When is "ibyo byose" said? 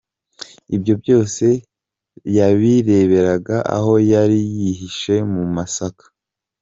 0.75-1.45